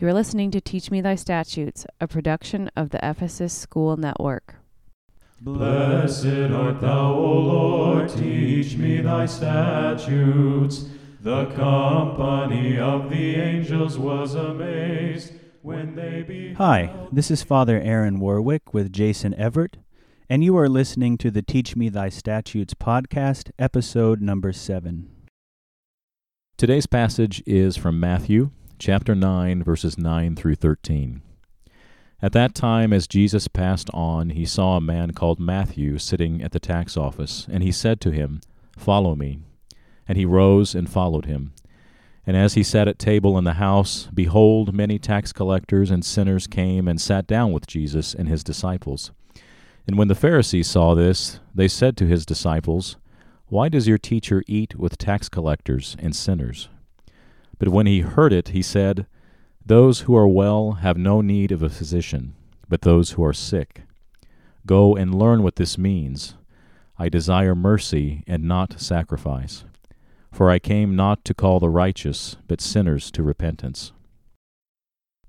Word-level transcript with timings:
You're 0.00 0.14
listening 0.14 0.50
to 0.52 0.62
Teach 0.62 0.90
Me 0.90 1.02
Thy 1.02 1.14
Statutes, 1.14 1.86
a 2.00 2.08
production 2.08 2.70
of 2.74 2.88
the 2.88 3.06
Ephesus 3.06 3.52
School 3.52 3.98
Network. 3.98 4.54
Blessed 5.42 6.24
art 6.24 6.80
thou, 6.80 7.12
O 7.12 7.38
Lord, 7.38 8.08
teach 8.08 8.78
me 8.78 9.02
thy 9.02 9.26
statutes. 9.26 10.86
The 11.20 11.44
company 11.50 12.78
of 12.78 13.10
the 13.10 13.34
angels 13.34 13.98
was 13.98 14.34
amazed 14.34 15.34
when 15.60 15.94
they 15.94 16.22
beheld. 16.22 16.56
Hi, 16.56 17.08
this 17.12 17.30
is 17.30 17.42
Father 17.42 17.78
Aaron 17.78 18.20
Warwick 18.20 18.72
with 18.72 18.94
Jason 18.94 19.34
Everett, 19.34 19.76
and 20.30 20.42
you 20.42 20.56
are 20.56 20.70
listening 20.70 21.18
to 21.18 21.30
the 21.30 21.42
Teach 21.42 21.76
Me 21.76 21.90
Thy 21.90 22.08
Statutes 22.08 22.72
podcast, 22.72 23.50
episode 23.58 24.22
number 24.22 24.54
seven. 24.54 25.10
Today's 26.56 26.86
passage 26.86 27.42
is 27.44 27.76
from 27.76 28.00
Matthew 28.00 28.52
chapter 28.80 29.14
9, 29.14 29.62
verses 29.62 29.98
9 29.98 30.34
through 30.34 30.54
13. 30.54 31.20
At 32.22 32.32
that 32.32 32.54
time, 32.54 32.94
as 32.94 33.06
Jesus 33.06 33.46
passed 33.46 33.90
on, 33.92 34.30
he 34.30 34.46
saw 34.46 34.78
a 34.78 34.80
man 34.80 35.10
called 35.10 35.38
Matthew 35.38 35.98
sitting 35.98 36.42
at 36.42 36.52
the 36.52 36.60
tax 36.60 36.96
office, 36.96 37.46
and 37.52 37.62
he 37.62 37.72
said 37.72 38.00
to 38.00 38.10
him, 38.10 38.40
Follow 38.78 39.14
me. 39.14 39.40
And 40.08 40.16
he 40.16 40.24
rose 40.24 40.74
and 40.74 40.88
followed 40.88 41.26
him. 41.26 41.52
And 42.26 42.38
as 42.38 42.54
he 42.54 42.62
sat 42.62 42.88
at 42.88 42.98
table 42.98 43.36
in 43.36 43.44
the 43.44 43.54
house, 43.54 44.08
behold, 44.14 44.74
many 44.74 44.98
tax 44.98 45.30
collectors 45.30 45.90
and 45.90 46.02
sinners 46.02 46.46
came 46.46 46.88
and 46.88 46.98
sat 46.98 47.26
down 47.26 47.52
with 47.52 47.66
Jesus 47.66 48.14
and 48.14 48.28
his 48.28 48.42
disciples. 48.42 49.10
And 49.86 49.98
when 49.98 50.08
the 50.08 50.14
Pharisees 50.14 50.68
saw 50.68 50.94
this, 50.94 51.38
they 51.54 51.68
said 51.68 51.98
to 51.98 52.06
his 52.06 52.24
disciples, 52.24 52.96
Why 53.48 53.68
does 53.68 53.86
your 53.86 53.98
teacher 53.98 54.42
eat 54.46 54.74
with 54.76 54.96
tax 54.96 55.28
collectors 55.28 55.96
and 55.98 56.16
sinners? 56.16 56.70
But 57.60 57.68
when 57.68 57.86
he 57.86 58.00
heard 58.00 58.32
it, 58.32 58.48
he 58.48 58.62
said, 58.62 59.06
Those 59.64 60.00
who 60.00 60.16
are 60.16 60.26
well 60.26 60.72
have 60.80 60.96
no 60.96 61.20
need 61.20 61.52
of 61.52 61.62
a 61.62 61.68
physician, 61.68 62.34
but 62.68 62.80
those 62.80 63.12
who 63.12 63.22
are 63.22 63.34
sick. 63.34 63.82
Go 64.66 64.96
and 64.96 65.14
learn 65.14 65.42
what 65.42 65.56
this 65.56 65.76
means. 65.76 66.34
I 66.98 67.10
desire 67.10 67.54
mercy 67.54 68.24
and 68.26 68.44
not 68.44 68.80
sacrifice. 68.80 69.64
For 70.32 70.50
I 70.50 70.58
came 70.58 70.96
not 70.96 71.22
to 71.26 71.34
call 71.34 71.60
the 71.60 71.68
righteous, 71.68 72.38
but 72.48 72.62
sinners 72.62 73.10
to 73.10 73.22
repentance. 73.22 73.92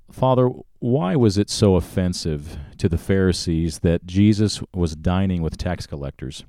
Father, 0.09 0.49
why 0.79 1.17
was 1.17 1.37
it 1.37 1.49
so 1.49 1.75
offensive 1.75 2.57
to 2.77 2.87
the 2.87 2.97
Pharisees 2.97 3.79
that 3.79 4.05
Jesus 4.05 4.61
was 4.73 4.95
dining 4.95 5.41
with 5.41 5.57
tax 5.57 5.85
collectors? 5.85 6.45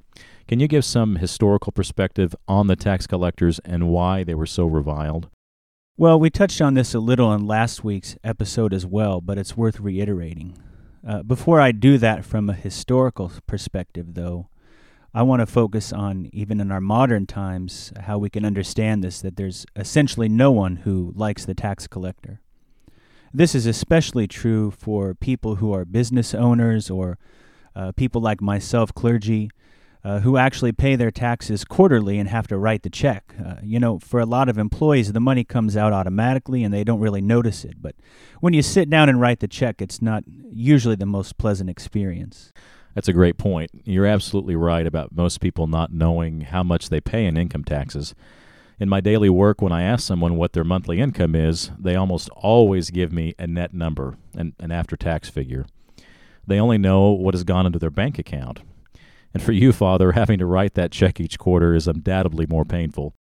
Can 0.46 0.60
you 0.60 0.68
give 0.68 0.84
some 0.84 1.16
historical 1.16 1.72
perspective 1.72 2.36
on 2.46 2.68
the 2.68 2.76
tax 2.76 3.08
collectors 3.08 3.58
and 3.64 3.88
why 3.88 4.22
they 4.22 4.34
were 4.34 4.46
so 4.46 4.66
reviled? 4.66 5.28
Well, 5.98 6.18
we 6.18 6.30
touched 6.30 6.62
on 6.62 6.72
this 6.72 6.94
a 6.94 7.00
little 7.00 7.34
in 7.34 7.46
last 7.46 7.84
week's 7.84 8.16
episode 8.24 8.72
as 8.72 8.86
well, 8.86 9.20
but 9.20 9.36
it's 9.36 9.58
worth 9.58 9.78
reiterating. 9.78 10.56
Uh, 11.06 11.22
before 11.22 11.60
I 11.60 11.70
do 11.70 11.98
that 11.98 12.24
from 12.24 12.48
a 12.48 12.54
historical 12.54 13.30
perspective, 13.46 14.14
though, 14.14 14.48
I 15.12 15.22
want 15.22 15.40
to 15.40 15.46
focus 15.46 15.92
on, 15.92 16.30
even 16.32 16.60
in 16.60 16.72
our 16.72 16.80
modern 16.80 17.26
times, 17.26 17.92
how 18.04 18.16
we 18.16 18.30
can 18.30 18.46
understand 18.46 19.04
this 19.04 19.20
that 19.20 19.36
there's 19.36 19.66
essentially 19.76 20.30
no 20.30 20.50
one 20.50 20.76
who 20.76 21.12
likes 21.14 21.44
the 21.44 21.54
tax 21.54 21.86
collector. 21.86 22.40
This 23.34 23.54
is 23.54 23.66
especially 23.66 24.26
true 24.26 24.70
for 24.70 25.14
people 25.14 25.56
who 25.56 25.74
are 25.74 25.84
business 25.84 26.32
owners 26.32 26.88
or 26.88 27.18
uh, 27.76 27.92
people 27.92 28.22
like 28.22 28.40
myself, 28.40 28.94
clergy, 28.94 29.50
uh, 30.04 30.20
who 30.20 30.36
actually 30.36 30.72
pay 30.72 30.96
their 30.96 31.10
taxes 31.10 31.64
quarterly 31.64 32.18
and 32.18 32.28
have 32.28 32.48
to 32.48 32.58
write 32.58 32.82
the 32.82 32.90
check. 32.90 33.34
Uh, 33.44 33.54
you 33.62 33.78
know, 33.78 33.98
for 33.98 34.20
a 34.20 34.26
lot 34.26 34.48
of 34.48 34.58
employees, 34.58 35.12
the 35.12 35.20
money 35.20 35.44
comes 35.44 35.76
out 35.76 35.92
automatically 35.92 36.64
and 36.64 36.74
they 36.74 36.84
don't 36.84 37.00
really 37.00 37.20
notice 37.20 37.64
it. 37.64 37.80
But 37.80 37.94
when 38.40 38.52
you 38.52 38.62
sit 38.62 38.90
down 38.90 39.08
and 39.08 39.20
write 39.20 39.40
the 39.40 39.48
check, 39.48 39.80
it's 39.80 40.02
not 40.02 40.24
usually 40.50 40.96
the 40.96 41.06
most 41.06 41.38
pleasant 41.38 41.70
experience. 41.70 42.52
That's 42.94 43.08
a 43.08 43.12
great 43.12 43.38
point. 43.38 43.70
You're 43.84 44.06
absolutely 44.06 44.56
right 44.56 44.86
about 44.86 45.14
most 45.14 45.40
people 45.40 45.66
not 45.66 45.92
knowing 45.92 46.42
how 46.42 46.62
much 46.62 46.88
they 46.88 47.00
pay 47.00 47.24
in 47.24 47.36
income 47.36 47.64
taxes. 47.64 48.14
In 48.78 48.88
my 48.88 49.00
daily 49.00 49.30
work, 49.30 49.62
when 49.62 49.72
I 49.72 49.82
ask 49.82 50.04
someone 50.04 50.36
what 50.36 50.52
their 50.52 50.64
monthly 50.64 51.00
income 51.00 51.36
is, 51.36 51.70
they 51.78 51.94
almost 51.94 52.28
always 52.30 52.90
give 52.90 53.12
me 53.12 53.34
a 53.38 53.46
net 53.46 53.72
number, 53.72 54.16
an, 54.34 54.54
an 54.58 54.72
after 54.72 54.96
tax 54.96 55.28
figure. 55.28 55.66
They 56.46 56.58
only 56.58 56.78
know 56.78 57.10
what 57.10 57.34
has 57.34 57.44
gone 57.44 57.66
into 57.66 57.78
their 57.78 57.90
bank 57.90 58.18
account. 58.18 58.60
And 59.34 59.42
for 59.42 59.52
you, 59.52 59.72
Father, 59.72 60.12
having 60.22 60.38
to 60.38 60.46
write 60.46 60.74
that 60.74 60.92
check 60.92 61.20
each 61.20 61.38
quarter 61.38 61.74
is 61.74 61.88
undoubtedly 61.88 62.46
more 62.48 62.64
painful. 62.64 63.14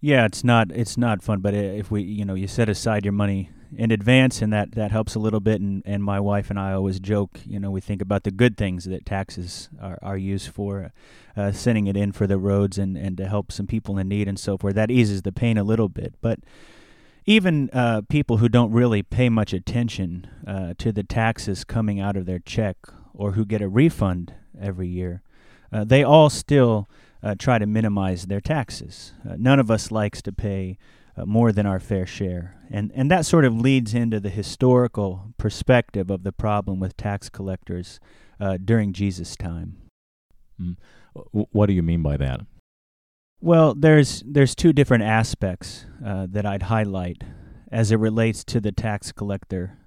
Yeah, 0.00 0.26
it's 0.26 0.44
not 0.44 0.70
it's 0.70 0.96
not 0.96 1.22
fun, 1.22 1.40
but 1.40 1.54
if 1.54 1.90
we 1.90 2.02
you 2.02 2.24
know 2.24 2.34
you 2.34 2.46
set 2.46 2.68
aside 2.68 3.04
your 3.04 3.12
money 3.12 3.50
in 3.74 3.90
advance, 3.90 4.42
and 4.42 4.52
that 4.52 4.72
that 4.72 4.90
helps 4.90 5.14
a 5.14 5.18
little 5.18 5.40
bit. 5.40 5.60
And 5.60 5.82
and 5.86 6.04
my 6.04 6.20
wife 6.20 6.50
and 6.50 6.58
I 6.58 6.72
always 6.72 7.00
joke, 7.00 7.40
you 7.46 7.58
know, 7.58 7.70
we 7.70 7.80
think 7.80 8.02
about 8.02 8.22
the 8.24 8.30
good 8.30 8.56
things 8.56 8.84
that 8.84 9.06
taxes 9.06 9.68
are 9.80 9.98
are 10.02 10.16
used 10.16 10.50
for, 10.50 10.92
uh, 11.36 11.52
sending 11.52 11.86
it 11.86 11.96
in 11.96 12.12
for 12.12 12.26
the 12.26 12.38
roads 12.38 12.78
and 12.78 12.96
and 12.96 13.16
to 13.16 13.26
help 13.26 13.50
some 13.50 13.66
people 13.66 13.98
in 13.98 14.08
need 14.08 14.28
and 14.28 14.38
so 14.38 14.58
forth. 14.58 14.74
That 14.74 14.90
eases 14.90 15.22
the 15.22 15.32
pain 15.32 15.58
a 15.58 15.64
little 15.64 15.88
bit, 15.88 16.14
but. 16.20 16.40
Even 17.28 17.68
uh, 17.72 18.02
people 18.08 18.36
who 18.36 18.48
don't 18.48 18.70
really 18.70 19.02
pay 19.02 19.28
much 19.28 19.52
attention 19.52 20.28
uh, 20.46 20.74
to 20.78 20.92
the 20.92 21.02
taxes 21.02 21.64
coming 21.64 21.98
out 21.98 22.16
of 22.16 22.24
their 22.24 22.38
check 22.38 22.76
or 23.12 23.32
who 23.32 23.44
get 23.44 23.60
a 23.60 23.68
refund 23.68 24.32
every 24.60 24.88
year, 24.88 25.22
uh, 25.72 25.84
they 25.84 26.02
all 26.02 26.30
still 26.30 26.88
uh, 27.22 27.34
try 27.38 27.58
to 27.58 27.66
minimize 27.66 28.26
their 28.26 28.40
taxes. 28.40 29.12
Uh, 29.28 29.34
none 29.38 29.58
of 29.58 29.70
us 29.70 29.90
likes 29.90 30.22
to 30.22 30.32
pay 30.32 30.78
uh, 31.16 31.24
more 31.24 31.50
than 31.50 31.66
our 31.66 31.80
fair 31.80 32.06
share, 32.06 32.56
and 32.70 32.92
and 32.94 33.10
that 33.10 33.24
sort 33.24 33.44
of 33.44 33.58
leads 33.58 33.94
into 33.94 34.20
the 34.20 34.28
historical 34.28 35.32
perspective 35.38 36.10
of 36.10 36.22
the 36.22 36.32
problem 36.32 36.78
with 36.78 36.96
tax 36.96 37.28
collectors 37.28 37.98
uh, 38.38 38.58
during 38.62 38.92
Jesus' 38.92 39.34
time. 39.34 39.76
Mm. 40.60 40.76
What 41.32 41.66
do 41.66 41.72
you 41.72 41.82
mean 41.82 42.02
by 42.02 42.16
that? 42.18 42.40
Well, 43.40 43.74
there's 43.74 44.22
there's 44.26 44.54
two 44.54 44.72
different 44.72 45.04
aspects 45.04 45.86
uh, 46.04 46.26
that 46.30 46.44
I'd 46.44 46.64
highlight 46.64 47.24
as 47.72 47.90
it 47.90 47.98
relates 47.98 48.44
to 48.44 48.60
the 48.60 48.72
tax 48.72 49.10
collector 49.10 49.78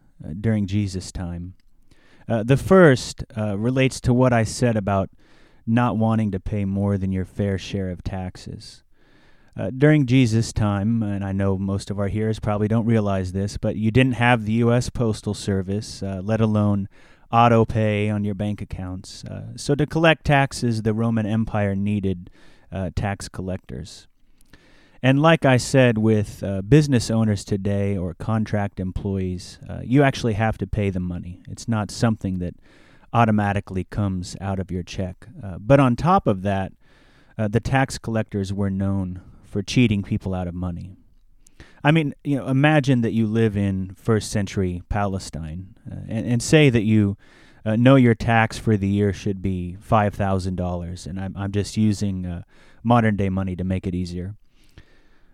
during 0.42 0.68
Jesus' 0.68 1.12
time. 1.12 1.54
Uh, 2.30 2.44
the 2.44 2.58
first 2.58 3.24
uh, 3.36 3.58
relates 3.58 4.00
to 4.02 4.14
what 4.14 4.32
I 4.32 4.44
said 4.44 4.78
about 4.78 5.10
not 5.66 5.98
wanting 5.98 6.32
to 6.32 6.40
pay 6.40 6.66
more 6.66 6.98
than 6.98 7.12
your 7.12 7.26
fair 7.26 7.58
share 7.58 7.90
of 7.90 8.04
taxes. 8.04 8.84
Uh, 9.58 9.72
during 9.76 10.06
Jesus' 10.06 10.54
time, 10.54 11.04
and 11.04 11.24
I 11.24 11.32
know 11.32 11.58
most 11.58 11.90
of 11.90 12.00
our 12.00 12.08
hearers 12.08 12.40
probably 12.40 12.68
don't 12.68 12.86
realize 12.86 13.32
this, 13.32 13.58
but 13.58 13.76
you 13.76 13.92
didn't 13.92 14.14
have 14.14 14.46
the 14.46 14.54
U.S. 14.54 14.90
Postal 14.90 15.34
Service, 15.34 16.02
uh, 16.02 16.22
let 16.24 16.40
alone 16.40 16.88
auto 17.32 17.66
pay 17.66 18.10
on 18.10 18.24
your 18.24 18.36
bank 18.36 18.62
accounts. 18.62 19.24
Uh, 19.26 19.58
so 19.58 19.76
to 19.76 19.86
collect 19.86 20.26
taxes, 20.26 20.84
the 20.84 20.94
Roman 20.94 21.26
Empire 21.26 21.76
needed 21.76 22.30
tax 22.96 23.28
collectors. 23.28 24.08
And 25.02 25.22
like 25.22 25.46
I 25.46 25.58
said, 25.58 25.98
with 25.98 26.44
uh, 26.44 26.62
business 26.62 27.10
owners 27.10 27.46
today 27.46 27.98
or 27.98 28.14
contract 28.16 28.80
employees, 28.80 29.58
uh, 29.70 29.80
you 29.84 30.04
actually 30.04 30.34
have 30.34 30.58
to 30.58 30.68
pay 30.68 30.90
the 30.90 31.00
money. 31.00 31.42
It's 31.50 31.68
not 31.68 31.90
something 31.90 32.40
that 32.40 32.56
automatically 33.14 33.86
comes 33.86 34.36
out 34.42 34.60
of 34.60 34.72
your 34.72 34.84
check. 34.84 35.28
Uh, 35.42 35.58
but 35.58 35.80
on 35.80 35.96
top 35.96 36.28
of 36.28 36.42
that, 36.42 36.74
uh, 37.38 37.48
the 37.48 37.62
tax 37.62 37.98
collectors 37.98 38.52
were 38.52 38.70
known 38.70 39.22
for 39.46 39.62
cheating 39.62 40.04
people 40.04 40.34
out 40.34 40.48
of 40.48 40.54
money. 40.54 40.92
I 41.82 41.92
mean, 41.92 42.14
you 42.26 42.36
know, 42.36 42.48
imagine 42.48 43.00
that 43.02 43.14
you 43.14 43.26
live 43.26 43.56
in 43.56 43.96
first 43.96 44.30
century 44.30 44.84
Palestine 44.90 45.76
uh, 45.90 45.96
and, 46.10 46.28
and 46.28 46.44
say 46.44 46.70
that 46.70 46.84
you 46.84 47.18
uh, 47.66 47.78
know 47.78 47.96
your 47.96 48.16
tax 48.16 48.58
for 48.58 48.76
the 48.76 48.88
year 48.88 49.14
should 49.14 49.42
be 49.42 49.78
$5,000. 49.82 51.08
And 51.08 51.20
I'm, 51.20 51.38
I'm 51.38 51.54
just 51.54 51.78
using 51.78 52.44
modern 52.84 53.16
day 53.16 53.30
money 53.30 53.56
to 53.56 53.64
make 53.64 53.88
it 53.88 53.96
easier. 53.96 54.36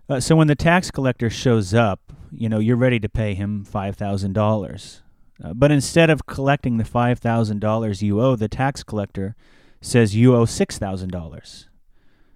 Uh, 0.07 0.19
so 0.19 0.35
when 0.35 0.47
the 0.47 0.55
tax 0.55 0.91
collector 0.91 1.29
shows 1.29 1.73
up, 1.73 2.13
you 2.31 2.47
know, 2.47 2.59
you're 2.59 2.75
ready 2.75 2.99
to 2.99 3.09
pay 3.09 3.33
him 3.33 3.65
$5,000. 3.65 5.01
Uh, 5.43 5.53
but 5.53 5.71
instead 5.71 6.09
of 6.09 6.25
collecting 6.25 6.77
the 6.77 6.83
$5,000 6.83 8.01
you 8.01 8.21
owe, 8.21 8.35
the 8.35 8.47
tax 8.47 8.83
collector 8.83 9.35
says 9.81 10.15
you 10.15 10.35
owe 10.35 10.45
$6,000. 10.45 11.65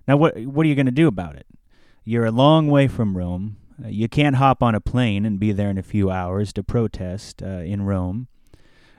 Now, 0.07 0.17
what, 0.17 0.37
what 0.39 0.65
are 0.65 0.69
you 0.69 0.75
going 0.75 0.85
to 0.87 0.91
do 0.91 1.07
about 1.07 1.35
it? 1.35 1.45
You're 2.03 2.25
a 2.25 2.31
long 2.31 2.67
way 2.67 2.87
from 2.87 3.15
Rome. 3.15 3.57
Uh, 3.83 3.87
you 3.87 4.09
can't 4.09 4.37
hop 4.37 4.63
on 4.63 4.73
a 4.73 4.81
plane 4.81 5.25
and 5.25 5.39
be 5.39 5.51
there 5.51 5.69
in 5.69 5.77
a 5.77 5.83
few 5.83 6.09
hours 6.09 6.51
to 6.53 6.63
protest 6.63 7.43
uh, 7.43 7.45
in 7.45 7.83
Rome. 7.83 8.27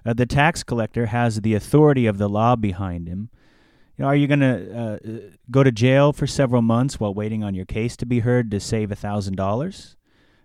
Uh, 0.07 0.15
the 0.15 0.27
tax 0.27 0.63
collector 0.63 1.07
has 1.07 1.41
the 1.41 1.55
authority 1.55 2.07
of 2.07 2.19
the 2.19 2.29
law 2.29 2.57
behind 2.57 3.09
him 3.09 3.31
know, 4.01 4.07
are 4.07 4.17
you 4.17 4.27
going 4.27 4.41
to 4.41 4.79
uh, 4.79 4.99
go 5.51 5.63
to 5.63 5.73
jail 5.73 6.13
for 6.13 6.27
several 6.27 6.63
months 6.63 6.99
while 6.99 7.15
waiting 7.15 7.45
on 7.45 7.55
your 7.55 7.67
case 7.67 7.97
to 7.99 8.07
be 8.07 8.21
heard 8.21 8.51
to 8.51 8.61
save 8.61 8.91
a 8.91 8.97
thousand 8.97 9.37
dollars? 9.37 9.97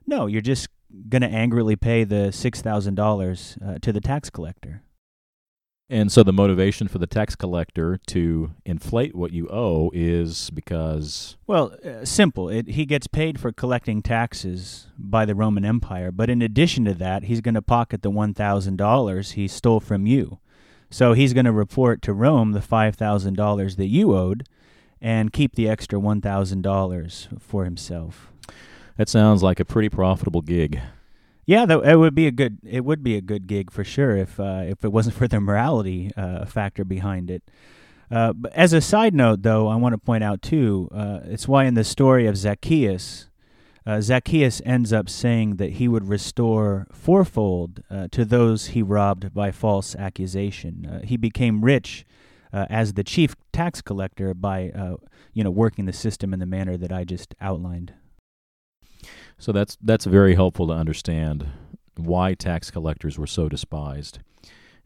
No, 0.07 0.27
you're 0.27 0.41
just 0.41 0.67
going 1.09 1.21
to 1.21 1.27
angrily 1.27 1.75
pay 1.75 2.03
the 2.03 2.31
six 2.31 2.61
thousand 2.61 2.99
uh, 2.99 3.03
dollars 3.03 3.57
to 3.81 3.91
the 3.91 4.01
tax 4.01 4.29
collector. 4.29 4.83
And 5.87 6.11
so 6.11 6.23
the 6.23 6.33
motivation 6.33 6.87
for 6.87 6.97
the 6.97 7.05
tax 7.05 7.35
collector 7.35 7.99
to 8.07 8.51
inflate 8.65 9.13
what 9.13 9.31
you 9.31 9.47
owe 9.49 9.91
is 9.93 10.49
because 10.49 11.37
Well, 11.45 11.75
uh, 11.85 12.05
simple. 12.05 12.49
It, 12.49 12.69
he 12.69 12.85
gets 12.85 13.05
paid 13.05 13.39
for 13.39 13.51
collecting 13.51 14.01
taxes 14.01 14.87
by 14.97 15.25
the 15.25 15.35
Roman 15.35 15.63
Empire, 15.63 16.11
but 16.11 16.29
in 16.29 16.41
addition 16.41 16.85
to 16.85 16.95
that, 16.95 17.25
he's 17.25 17.41
going 17.41 17.53
to 17.53 17.61
pocket 17.61 18.01
the 18.01 18.09
$1,000 18.09 19.31
he 19.33 19.47
stole 19.47 19.79
from 19.79 20.07
you. 20.07 20.39
So 20.95 21.11
he's 21.11 21.33
going 21.33 21.43
to 21.43 21.51
report 21.51 22.01
to 22.03 22.13
Rome 22.13 22.53
the 22.53 22.61
$5,000 22.61 23.75
that 23.75 23.87
you 23.87 24.15
owed 24.15 24.47
and 25.01 25.33
keep 25.33 25.55
the 25.55 25.67
extra 25.67 25.99
$1,000 25.99 27.41
for 27.41 27.65
himself. 27.65 28.31
that 28.95 29.09
sounds 29.09 29.43
like 29.43 29.59
a 29.59 29.65
pretty 29.65 29.89
profitable 29.89 30.39
gig. 30.39 30.79
Yeah, 31.45 31.65
that 31.65 31.79
it 31.79 31.97
would 31.97 32.15
be 32.15 32.27
a 32.27 32.31
good 32.31 32.59
it 32.63 32.85
would 32.85 33.03
be 33.03 33.17
a 33.17 33.21
good 33.21 33.45
gig 33.45 33.71
for 33.71 33.83
sure 33.83 34.15
if 34.15 34.39
uh, 34.39 34.63
if 34.65 34.85
it 34.85 34.93
wasn't 34.93 35.15
for 35.19 35.27
the 35.27 35.41
morality 35.41 36.11
uh, 36.15 36.45
factor 36.45 36.85
behind 36.85 37.29
it. 37.29 37.43
Uh, 38.09 38.31
but 38.31 38.53
as 38.53 38.71
a 38.71 38.79
side 38.79 39.13
note, 39.13 39.41
though, 39.41 39.67
I 39.67 39.75
want 39.75 39.91
to 39.91 39.97
point 39.97 40.23
out 40.23 40.41
too, 40.41 40.87
uh, 40.93 41.19
it's 41.25 41.45
why 41.45 41.65
in 41.65 41.73
the 41.73 41.83
story 41.83 42.25
of 42.25 42.37
Zacchaeus, 42.37 43.27
uh, 43.85 44.01
Zacchaeus 44.01 44.61
ends 44.65 44.91
up 44.91 45.09
saying 45.09 45.57
that 45.57 45.73
he 45.73 45.87
would 45.87 46.07
restore 46.07 46.87
fourfold 46.91 47.83
uh, 47.89 48.07
to 48.11 48.25
those 48.25 48.67
he 48.67 48.81
robbed 48.81 49.33
by 49.33 49.51
false 49.51 49.95
accusation. 49.95 51.01
he 51.03 51.17
became 51.17 51.63
rich 51.63 52.05
as 52.53 52.93
the 52.93 53.03
chief 53.03 53.35
tax 53.51 53.81
collector 53.81 54.33
by 54.33 54.71
you 55.33 55.43
know 55.43 55.51
working 55.51 55.85
the 55.85 55.93
system 55.93 56.33
in 56.33 56.39
the 56.39 56.45
manner 56.45 56.77
that 56.77 56.91
I 56.91 57.03
just 57.03 57.35
outlined. 57.41 57.93
So 59.37 59.51
that's 59.51 59.77
that's 59.81 60.05
very 60.05 60.35
helpful 60.35 60.67
to 60.67 60.73
understand 60.73 61.47
why 61.97 62.33
tax 62.33 62.71
collectors 62.71 63.17
were 63.17 63.27
so 63.27 63.49
despised. 63.49 64.19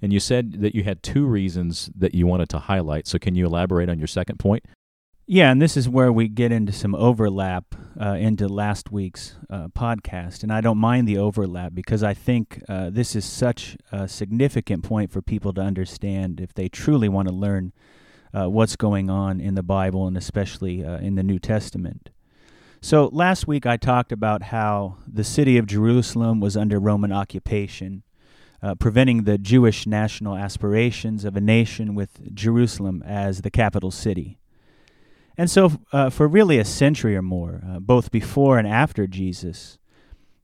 And 0.01 0.13
you 0.13 0.19
said 0.19 0.61
that 0.61 0.75
you 0.75 0.83
had 0.83 1.03
two 1.03 1.25
reasons 1.25 1.89
that 1.95 2.15
you 2.15 2.25
wanted 2.25 2.49
to 2.49 2.59
highlight. 2.59 3.05
So 3.07 3.19
can 3.19 3.35
you 3.35 3.45
elaborate 3.45 3.89
on 3.89 3.99
your 3.99 4.07
second 4.07 4.39
point? 4.39 4.65
Yeah, 5.31 5.51
and 5.51 5.61
this 5.61 5.77
is 5.77 5.87
where 5.87 6.11
we 6.11 6.27
get 6.27 6.51
into 6.51 6.71
some 6.71 6.95
overlap 6.95 7.75
uh, 8.01 8.13
into 8.13 8.47
last 8.47 8.91
week's 8.91 9.35
uh, 9.47 9.67
podcast. 9.67 10.41
And 10.41 10.51
I 10.51 10.59
don't 10.59 10.79
mind 10.79 11.07
the 11.07 11.19
overlap 11.19 11.75
because 11.75 12.01
I 12.01 12.15
think 12.15 12.63
uh, 12.67 12.89
this 12.89 13.15
is 13.15 13.25
such 13.25 13.77
a 13.91 14.07
significant 14.07 14.83
point 14.83 15.11
for 15.11 15.21
people 15.21 15.53
to 15.53 15.61
understand 15.61 16.41
if 16.41 16.55
they 16.55 16.67
truly 16.67 17.07
want 17.09 17.27
to 17.27 17.33
learn 17.35 17.73
uh, 18.33 18.49
what's 18.49 18.75
going 18.75 19.11
on 19.11 19.39
in 19.39 19.53
the 19.53 19.61
Bible 19.61 20.07
and 20.07 20.17
especially 20.17 20.83
uh, 20.83 20.97
in 20.97 21.13
the 21.13 21.21
New 21.21 21.37
Testament. 21.37 22.09
So 22.81 23.07
last 23.13 23.47
week 23.47 23.67
I 23.67 23.77
talked 23.77 24.11
about 24.11 24.41
how 24.41 24.97
the 25.05 25.23
city 25.23 25.59
of 25.59 25.67
Jerusalem 25.67 26.39
was 26.39 26.57
under 26.57 26.79
Roman 26.79 27.11
occupation, 27.11 28.01
uh, 28.63 28.73
preventing 28.73 29.25
the 29.25 29.37
Jewish 29.37 29.85
national 29.85 30.35
aspirations 30.35 31.23
of 31.23 31.37
a 31.37 31.41
nation 31.41 31.93
with 31.93 32.33
Jerusalem 32.33 33.03
as 33.05 33.43
the 33.43 33.51
capital 33.51 33.91
city. 33.91 34.38
And 35.39 35.49
so, 35.49 35.71
uh, 35.93 36.09
for 36.09 36.27
really 36.27 36.59
a 36.59 36.65
century 36.65 37.15
or 37.15 37.21
more, 37.21 37.63
uh, 37.65 37.79
both 37.79 38.11
before 38.11 38.59
and 38.59 38.67
after 38.67 39.07
Jesus, 39.07 39.77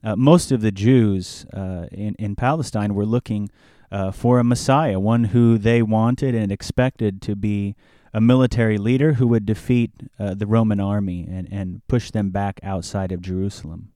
uh, 0.01 0.15
most 0.15 0.53
of 0.53 0.61
the 0.61 0.71
Jews 0.71 1.45
uh, 1.51 1.87
in, 1.91 2.15
in 2.17 2.37
Palestine 2.37 2.95
were 2.95 3.05
looking 3.05 3.49
uh, 3.91 4.11
for 4.11 4.39
a 4.39 4.43
Messiah, 4.45 4.97
one 4.97 5.25
who 5.25 5.57
they 5.57 5.81
wanted 5.81 6.33
and 6.33 6.49
expected 6.49 7.21
to 7.23 7.35
be 7.35 7.75
a 8.13 8.21
military 8.21 8.77
leader 8.77 9.15
who 9.15 9.27
would 9.27 9.45
defeat 9.45 9.91
uh, 10.17 10.33
the 10.33 10.47
Roman 10.47 10.79
army 10.79 11.27
and, 11.29 11.49
and 11.51 11.85
push 11.89 12.09
them 12.11 12.29
back 12.29 12.61
outside 12.63 13.11
of 13.11 13.19
Jerusalem. 13.19 13.91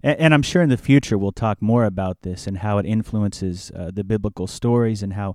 And, 0.00 0.20
and, 0.20 0.32
I'm 0.32 0.42
sure 0.42 0.62
in 0.62 0.68
the 0.68 0.76
future 0.76 1.18
we'll 1.18 1.32
talk 1.32 1.60
more 1.60 1.84
about 1.84 2.22
this 2.22 2.46
and 2.46 2.58
how 2.58 2.78
it 2.78 2.86
influences 2.86 3.72
the 3.74 4.04
biblical 4.04 4.46
stories 4.46 5.02
and 5.02 5.14
how 5.14 5.34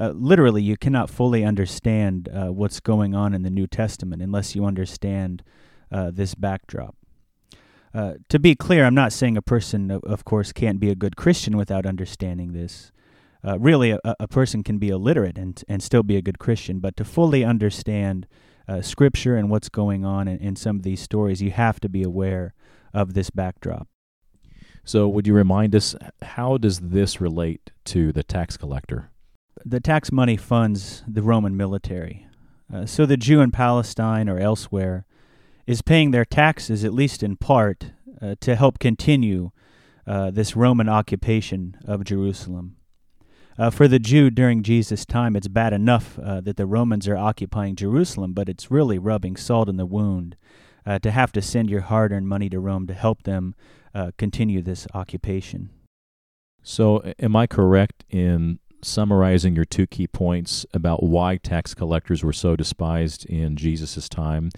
uh, 0.00 0.12
literally 0.16 0.62
you 0.62 0.76
cannot 0.76 1.10
fully 1.10 1.44
understand 1.44 2.28
uh, 2.28 2.46
what's 2.46 2.80
going 2.80 3.14
on 3.14 3.34
in 3.34 3.42
the 3.42 3.50
New 3.50 3.66
Testament 3.66 4.22
unless 4.22 4.54
you 4.54 4.64
understand 4.64 5.42
uh, 5.92 6.10
this 6.10 6.34
backdrop. 6.34 6.96
Uh, 7.92 8.14
to 8.28 8.38
be 8.38 8.54
clear, 8.54 8.86
I'm 8.86 8.94
not 8.94 9.12
saying 9.12 9.36
a 9.36 9.42
person, 9.42 9.90
of 9.90 10.24
course, 10.24 10.52
can't 10.52 10.80
be 10.80 10.90
a 10.90 10.94
good 10.94 11.16
Christian 11.16 11.56
without 11.56 11.84
understanding 11.84 12.52
this 12.52 12.92
uh, 13.46 13.58
really 13.58 13.90
a, 13.90 13.98
a, 14.04 14.28
person 14.28 14.62
can 14.62 14.76
be 14.76 14.90
illiterate 14.90 15.38
and 15.38 15.64
and 15.66 15.82
still 15.82 16.02
be 16.02 16.16
a 16.16 16.22
good 16.22 16.38
Christian, 16.38 16.78
but 16.78 16.94
to 16.96 17.04
fully 17.04 17.42
understand 17.44 18.26
Scripture 18.82 19.34
and 19.34 19.50
what's 19.50 19.68
going 19.68 20.04
on 20.04 20.28
in, 20.28 20.38
in 20.38 20.54
some 20.54 20.76
of 20.76 20.82
these 20.84 21.00
stories, 21.00 21.42
you 21.42 21.50
have 21.50 21.80
to 21.80 21.88
be 21.88 22.04
aware 22.04 22.54
of 22.94 23.14
this 23.14 23.28
backdrop. 23.30 23.88
So, 24.84 25.08
would 25.08 25.26
you 25.26 25.34
remind 25.34 25.74
us 25.74 25.96
how 26.22 26.56
does 26.58 26.78
this 26.78 27.20
relate 27.20 27.72
to 27.86 28.12
the 28.12 28.22
tax 28.22 28.56
collector? 28.56 29.10
The 29.64 29.80
tax 29.80 30.10
money 30.10 30.36
funds 30.38 31.02
the 31.06 31.22
Roman 31.22 31.56
military. 31.56 32.26
Uh, 32.72 32.86
so, 32.86 33.04
the 33.04 33.16
Jew 33.16 33.40
in 33.40 33.50
Palestine 33.50 34.28
or 34.28 34.38
elsewhere 34.38 35.04
is 35.66 35.82
paying 35.82 36.12
their 36.12 36.24
taxes, 36.24 36.82
at 36.84 36.94
least 36.94 37.22
in 37.22 37.36
part, 37.36 37.92
uh, 38.22 38.36
to 38.40 38.56
help 38.56 38.78
continue 38.78 39.50
uh, 40.06 40.30
this 40.30 40.56
Roman 40.56 40.88
occupation 40.88 41.76
of 41.84 42.04
Jerusalem. 42.04 42.76
Uh, 43.58 43.68
for 43.68 43.86
the 43.86 43.98
Jew 43.98 44.30
during 44.30 44.62
Jesus' 44.62 45.04
time, 45.04 45.36
it's 45.36 45.48
bad 45.48 45.74
enough 45.74 46.18
uh, 46.18 46.40
that 46.40 46.56
the 46.56 46.66
Romans 46.66 47.06
are 47.06 47.16
occupying 47.16 47.76
Jerusalem, 47.76 48.32
but 48.32 48.48
it's 48.48 48.70
really 48.70 48.98
rubbing 48.98 49.36
salt 49.36 49.68
in 49.68 49.76
the 49.76 49.84
wound 49.84 50.36
uh, 50.86 50.98
to 51.00 51.10
have 51.10 51.32
to 51.32 51.42
send 51.42 51.68
your 51.68 51.82
hard 51.82 52.12
earned 52.12 52.28
money 52.28 52.48
to 52.48 52.58
Rome 52.58 52.86
to 52.86 52.94
help 52.94 53.24
them 53.24 53.54
continue 54.16 54.62
this 54.62 54.86
occupation. 54.94 55.68
So, 56.62 57.12
am 57.18 57.34
I 57.34 57.46
correct 57.46 58.04
in 58.08 58.60
summarizing 58.82 59.56
your 59.56 59.64
two 59.64 59.86
key 59.86 60.06
points 60.06 60.66
about 60.72 61.02
why 61.02 61.36
tax 61.36 61.74
collectors 61.74 62.22
were 62.22 62.32
so 62.32 62.56
despised 62.56 63.26
in 63.26 63.56
Jesus' 63.56 64.08
time? 64.08 64.50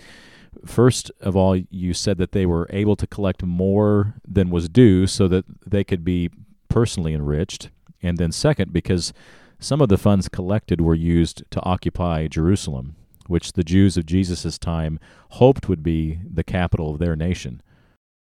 First 0.66 1.10
of 1.20 1.34
all, 1.34 1.56
you 1.56 1.94
said 1.94 2.19
that 2.19 2.32
they 2.32 2.46
were 2.46 2.66
able 2.70 2.96
to 2.96 3.06
collect 3.06 3.42
more 3.42 4.14
than 4.26 4.50
was 4.50 4.69
due 4.69 5.06
so 5.06 5.28
that 5.28 5.44
they 5.66 5.84
could 5.84 6.04
be 6.04 6.30
personally 6.69 7.14
enriched. 7.14 7.70
And 8.02 8.19
then, 8.19 8.32
second, 8.32 8.72
because 8.72 9.12
some 9.58 9.80
of 9.80 9.88
the 9.88 9.98
funds 9.98 10.28
collected 10.28 10.80
were 10.80 10.94
used 10.94 11.44
to 11.50 11.62
occupy 11.62 12.26
Jerusalem, 12.26 12.96
which 13.28 13.52
the 13.52 13.64
Jews 13.64 13.96
of 13.96 14.06
Jesus' 14.06 14.58
time 14.58 14.98
hoped 15.30 15.69
would 15.69 15.82
be 15.82 16.19
the 16.28 16.44
capital 16.44 16.92
of 16.92 16.98
their 16.98 17.16
nation. 17.16 17.62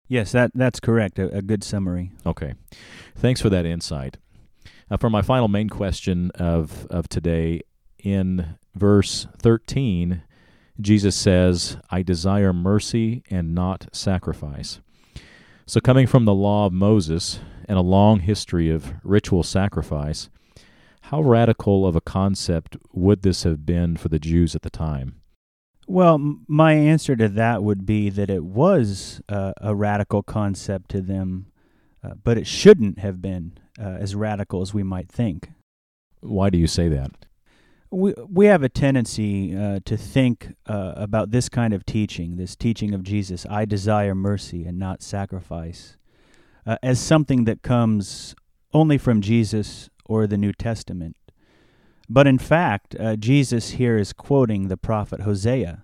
Yes, 0.07 0.31
that, 0.33 0.51
that's 0.53 0.79
correct. 0.79 1.17
A, 1.19 1.37
a 1.37 1.41
good 1.41 1.63
summary. 1.63 2.11
Okay. 2.25 2.53
Thanks 3.15 3.41
for 3.41 3.49
that 3.49 3.65
insight. 3.65 4.17
Uh, 4.91 4.97
for 4.97 5.09
my 5.09 5.21
final 5.21 5.47
main 5.47 5.69
question 5.69 6.31
of, 6.35 6.85
of 6.87 7.07
today, 7.07 7.61
in 7.97 8.57
verse 8.75 9.25
13, 9.39 10.21
Jesus 10.81 11.15
says, 11.15 11.77
I 11.89 12.01
desire 12.01 12.51
mercy 12.51 13.23
and 13.29 13.55
not 13.55 13.87
sacrifice. 13.93 14.81
So, 15.65 15.79
coming 15.79 16.07
from 16.07 16.25
the 16.25 16.33
law 16.33 16.65
of 16.65 16.73
Moses, 16.73 17.39
and 17.69 17.77
a 17.77 17.81
long 17.81 18.19
history 18.19 18.69
of 18.69 18.93
ritual 19.01 19.43
sacrifice, 19.43 20.29
how 21.03 21.21
radical 21.21 21.87
of 21.87 21.95
a 21.95 22.01
concept 22.01 22.75
would 22.91 23.21
this 23.21 23.43
have 23.43 23.65
been 23.65 23.95
for 23.95 24.09
the 24.09 24.19
Jews 24.19 24.55
at 24.55 24.61
the 24.61 24.69
time? 24.69 25.21
Well, 25.87 26.37
my 26.49 26.73
answer 26.73 27.15
to 27.15 27.29
that 27.29 27.63
would 27.63 27.85
be 27.85 28.09
that 28.09 28.29
it 28.29 28.43
was 28.43 29.21
uh, 29.29 29.53
a 29.61 29.73
radical 29.73 30.21
concept 30.21 30.89
to 30.91 31.01
them, 31.01 31.45
uh, 32.03 32.15
but 32.21 32.37
it 32.37 32.45
shouldn't 32.45 32.99
have 32.99 33.21
been 33.21 33.53
uh, 33.81 33.97
as 33.99 34.15
radical 34.15 34.61
as 34.61 34.73
we 34.73 34.83
might 34.83 35.09
think. 35.09 35.49
Why 36.19 36.49
do 36.49 36.57
you 36.57 36.67
say 36.67 36.87
that? 36.89 37.11
We 37.89 38.13
we 38.29 38.45
have 38.45 38.63
a 38.63 38.69
tendency 38.69 39.55
uh, 39.55 39.79
to 39.85 39.97
think 39.97 40.55
uh, 40.65 40.93
about 40.95 41.31
this 41.31 41.49
kind 41.49 41.73
of 41.73 41.85
teaching, 41.85 42.37
this 42.37 42.55
teaching 42.55 42.93
of 42.93 43.03
Jesus. 43.03 43.45
I 43.49 43.65
desire 43.65 44.15
mercy 44.15 44.65
and 44.65 44.79
not 44.79 45.01
sacrifice, 45.01 45.97
uh, 46.65 46.77
as 46.81 46.99
something 46.99 47.43
that 47.45 47.63
comes 47.63 48.33
only 48.73 48.97
from 48.97 49.19
Jesus 49.19 49.89
or 50.05 50.25
the 50.25 50.37
New 50.37 50.53
Testament. 50.53 51.17
But 52.07 52.27
in 52.27 52.37
fact, 52.37 52.95
uh, 52.99 53.15
Jesus 53.15 53.71
here 53.71 53.97
is 53.97 54.13
quoting 54.13 54.67
the 54.67 54.77
prophet 54.77 55.21
Hosea. 55.21 55.83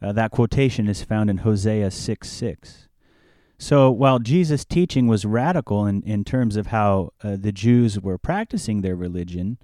Uh, 0.00 0.12
that 0.12 0.30
quotation 0.30 0.88
is 0.88 1.02
found 1.02 1.28
in 1.28 1.38
Hosea 1.38 1.90
6 1.90 2.28
6. 2.28 2.87
So 3.58 3.90
while 3.90 4.20
Jesus' 4.20 4.64
teaching 4.64 5.08
was 5.08 5.24
radical 5.24 5.84
in, 5.84 6.02
in 6.02 6.24
terms 6.24 6.56
of 6.56 6.68
how 6.68 7.12
uh, 7.22 7.36
the 7.38 7.50
Jews 7.52 8.00
were 8.00 8.16
practicing 8.16 8.82
their 8.82 8.94
religion, 8.94 9.58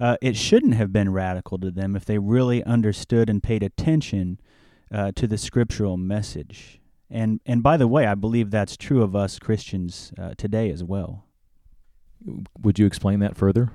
uh, 0.00 0.16
it 0.20 0.36
shouldn't 0.36 0.74
have 0.74 0.92
been 0.92 1.12
radical 1.12 1.58
to 1.58 1.70
them 1.70 1.94
if 1.94 2.04
they 2.04 2.18
really 2.18 2.64
understood 2.64 3.30
and 3.30 3.42
paid 3.42 3.62
attention 3.62 4.40
uh, 4.92 5.12
to 5.12 5.26
the 5.26 5.38
scriptural 5.38 5.96
message. 5.96 6.80
And 7.10 7.40
and 7.46 7.62
by 7.62 7.76
the 7.76 7.88
way, 7.88 8.06
I 8.06 8.14
believe 8.14 8.50
that's 8.50 8.76
true 8.76 9.02
of 9.02 9.16
us 9.16 9.38
Christians 9.38 10.12
uh, 10.18 10.34
today 10.36 10.70
as 10.70 10.84
well. 10.84 11.24
Would 12.60 12.78
you 12.78 12.86
explain 12.86 13.20
that 13.20 13.36
further? 13.36 13.70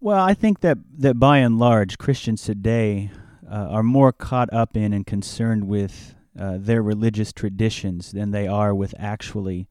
Well, 0.00 0.22
I 0.22 0.34
think 0.34 0.60
that 0.60 0.78
that 0.98 1.18
by 1.18 1.38
and 1.38 1.58
large, 1.58 1.98
Christians 1.98 2.42
today 2.42 3.10
uh, 3.50 3.54
are 3.54 3.82
more 3.82 4.12
caught 4.12 4.52
up 4.52 4.76
in 4.76 4.92
and 4.92 5.06
concerned 5.06 5.66
with 5.66 6.14
uh, 6.38 6.56
their 6.58 6.82
religious 6.82 7.32
traditions 7.32 8.12
than 8.12 8.30
they 8.30 8.46
are 8.46 8.74
with 8.74 8.94
actually 8.98 9.68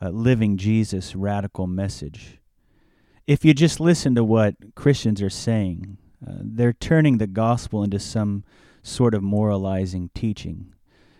uh, 0.00 0.08
living 0.10 0.56
Jesus' 0.56 1.14
radical 1.16 1.66
message. 1.66 2.40
if 3.26 3.44
you 3.44 3.54
just 3.54 3.80
listen 3.80 4.14
to 4.14 4.24
what 4.24 4.74
Christians 4.74 5.22
are 5.22 5.30
saying, 5.30 5.96
uh, 6.26 6.34
they're 6.40 6.72
turning 6.72 7.18
the 7.18 7.26
gospel 7.26 7.82
into 7.82 7.98
some 7.98 8.44
sort 8.82 9.14
of 9.14 9.22
moralizing 9.22 10.10
teaching. 10.14 10.74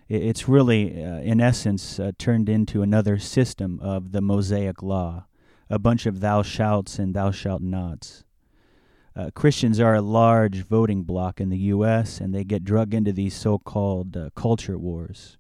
It's 0.09 0.49
really, 0.49 1.03
uh, 1.03 1.21
in 1.21 1.41
essence, 1.41 1.99
uh, 1.99 2.13
turned 2.19 2.49
into 2.49 2.83
another 2.83 3.19
system 3.19 3.81
of 3.81 4.13
the 4.13 4.21
Mosaic 4.21 4.83
law, 4.83 5.27
a 5.71 5.79
bunch 5.79 6.05
of 6.05 6.21
thou 6.21 6.43
shalt 6.43 6.99
and 6.99 7.15
thou 7.15 7.31
shalt 7.31 7.63
nots. 7.63 8.25
Uh, 9.17 9.31
Christians 9.35 9.79
are 9.79 9.95
a 9.95 10.03
large 10.03 10.65
voting 10.65 11.05
bloc 11.05 11.41
in 11.41 11.49
the 11.49 11.59
U.S., 11.59 12.21
and 12.21 12.35
they 12.35 12.43
get 12.43 12.65
drug 12.65 12.93
into 12.93 13.13
these 13.13 13.35
so 13.35 13.59
called 13.59 14.17
uh, 14.17 14.31
culture 14.35 14.77
wars. 14.77 15.37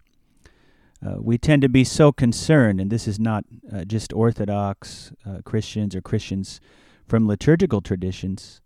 Uh, 1.04 1.16
we 1.18 1.36
tend 1.36 1.60
to 1.62 1.68
be 1.68 1.82
so 1.84 2.12
concerned, 2.12 2.80
and 2.80 2.90
this 2.90 3.08
is 3.08 3.18
not 3.18 3.44
uh, 3.72 3.84
just 3.84 4.12
Orthodox 4.12 5.12
uh, 5.26 5.38
Christians 5.44 5.94
or 5.94 6.00
Christians 6.00 6.60
from 7.06 7.26
liturgical 7.26 7.82
traditions, 7.82 8.60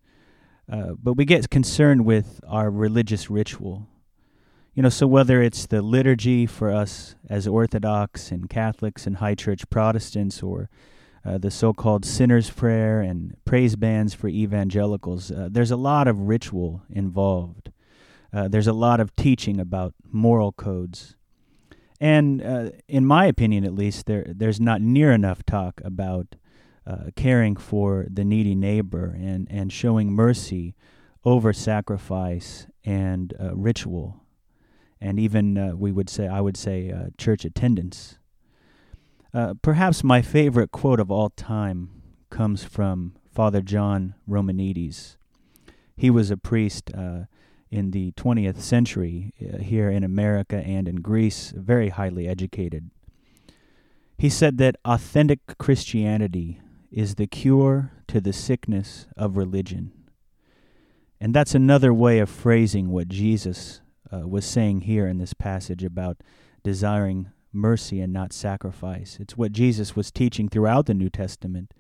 uh, 0.71 0.93
but 1.03 1.15
we 1.15 1.25
get 1.25 1.49
concerned 1.50 2.05
with 2.05 2.41
our 2.47 2.71
religious 2.71 3.31
ritual. 3.31 3.88
You 4.75 4.83
know, 4.83 4.91
so 4.91 5.07
whether 5.07 5.43
it's 5.43 5.67
the 5.67 5.83
liturgy 5.83 6.47
for 6.47 6.71
us 6.71 7.17
as 7.29 7.49
Orthodox 7.49 8.31
and 8.31 8.49
Catholics 8.49 9.07
and 9.07 9.17
High 9.17 9.35
Church 9.35 9.69
Protestants, 9.71 10.43
or 10.43 10.69
uh, 11.25 11.39
the 11.39 11.51
so 11.51 11.73
called 11.73 12.05
sinner's 12.05 12.51
prayer 12.51 13.01
and 13.01 13.37
praise 13.45 13.77
bands 13.77 14.15
for 14.15 14.29
evangelicals, 14.29 15.31
uh, 15.31 15.49
there's 15.51 15.71
a 15.71 15.77
lot 15.77 16.09
of 16.09 16.29
ritual 16.29 16.83
involved. 16.91 17.71
there's 18.33 18.67
a 18.67 18.73
lot 18.73 19.01
of 19.01 19.15
teaching 19.17 19.59
about 19.59 19.95
moral 20.11 20.53
codes. 20.53 21.17
And 22.01 22.43
uh, 22.43 22.71
in 22.87 23.05
my 23.05 23.27
opinion, 23.27 23.65
at 23.65 23.75
least, 23.75 24.07
there 24.07 24.25
there's 24.29 24.61
not 24.61 24.81
near 24.81 25.13
enough 25.13 25.45
talk 25.45 25.81
about 25.85 26.37
uh, 26.87 27.11
caring 27.17 27.57
for 27.57 28.07
the 28.09 28.25
needy 28.25 28.55
neighbor 28.55 29.17
and, 29.19 29.49
and 29.51 29.73
showing 29.73 30.13
mercy 30.13 30.75
over 31.25 31.53
sacrifice 31.53 32.67
and 32.85 33.35
uh, 33.41 33.55
ritual, 33.55 34.23
and 35.01 35.19
even 35.19 35.59
uh, 35.59 35.77
we 35.77 35.91
would 35.91 36.09
say 36.09 36.29
I 36.29 36.41
would 36.41 36.57
say 36.57 36.91
uh, 36.91 37.09
church 37.19 37.45
attendance. 37.45 38.18
Uh, 39.32 39.54
perhaps 39.61 40.02
my 40.02 40.23
favorite 40.23 40.70
quote 40.70 41.00
of 41.00 41.11
all 41.11 41.30
time 41.30 41.90
comes 42.30 42.64
from 42.64 43.14
Father 43.30 43.61
John 43.61 44.14
Romanides. 44.28 45.16
He 45.97 46.11
was 46.11 46.30
a 46.30 46.37
priest 46.37 46.90
in 47.70 47.90
the 47.90 48.12
20th 48.12 48.61
century 48.61 49.32
uh, 49.40 49.58
here 49.58 49.90
in 49.90 50.02
America 50.02 50.56
and 50.56 50.88
in 50.88 50.97
Greece, 50.97 51.52
very 51.54 51.90
highly 51.90 52.26
educated. 52.26 52.90
He 54.16 54.28
said 54.28 54.58
that 54.58 54.76
authentic 54.85 55.40
Christianity 55.58 56.61
is 56.90 57.14
the 57.14 57.26
cure 57.26 57.92
to 58.08 58.20
the 58.20 58.32
sickness 58.32 59.06
of 59.16 59.37
religion. 59.37 59.92
And 61.20 61.35
that's 61.35 61.54
another 61.54 61.92
way 61.92 62.18
of 62.20 62.30
phrasing 62.30 62.90
what 62.90 63.08
Jesus 63.08 63.80
uh, 64.12 64.26
was 64.26 64.47
saying 64.47 64.82
here 64.82 65.06
in 65.06 65.18
this 65.18 65.35
passage 65.35 65.85
about 65.85 66.16
desiring 66.62 67.30
mercy 67.52 68.00
and 68.00 68.12
not 68.12 68.33
sacrifice. 68.33 69.19
It's 69.21 69.37
what 69.37 69.52
Jesus 69.52 69.97
was 69.97 70.11
teaching 70.11 70.49
throughout 70.49 70.87
the 70.87 70.95
New 70.95 71.11
Testament, 71.11 71.73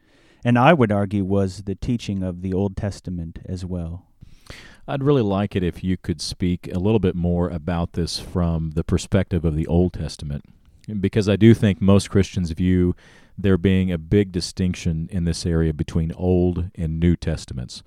and 0.44 0.58
I 0.58 0.72
would 0.72 0.92
argue 0.92 1.24
was 1.24 1.62
the 1.62 1.74
teaching 1.74 2.22
of 2.22 2.42
the 2.42 2.52
Old 2.52 2.76
Testament 2.76 3.38
as 3.44 3.64
well. 3.64 4.06
I'd 4.86 5.02
really 5.02 5.22
like 5.22 5.54
it 5.54 5.62
if 5.62 5.84
you 5.84 5.96
could 5.96 6.20
speak 6.20 6.68
a 6.72 6.78
little 6.78 6.98
bit 6.98 7.14
more 7.14 7.48
about 7.48 7.92
this 7.92 8.18
from 8.18 8.70
the 8.70 8.84
perspective 8.84 9.44
of 9.44 9.54
the 9.54 9.66
Old 9.66 9.92
Testament, 9.92 10.44
because 11.00 11.28
I 11.28 11.36
do 11.36 11.52
think 11.52 11.82
most 11.82 12.08
Christians 12.08 12.50
view 12.52 12.96
there 13.36 13.58
being 13.58 13.92
a 13.92 13.98
big 13.98 14.32
distinction 14.32 15.08
in 15.12 15.24
this 15.24 15.44
area 15.44 15.72
between 15.74 16.12
Old 16.12 16.70
and 16.74 16.98
New 16.98 17.14
Testaments. 17.14 17.82